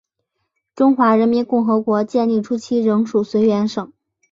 [0.73, 3.93] 中华人民共和国建立初期仍属绥远省。